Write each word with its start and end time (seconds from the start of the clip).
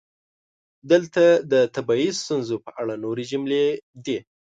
دلته 0.91 1.23
د 1.51 1.53
طبیعي 1.75 2.09
ستونزو 2.21 2.55
په 2.65 2.69
اړه 2.81 2.93
نورې 3.03 3.23
جملې 3.31 3.65
دي: 4.05 4.17